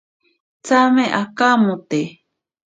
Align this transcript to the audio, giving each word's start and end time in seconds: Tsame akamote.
Tsame 0.65 1.03
akamote. 1.21 2.01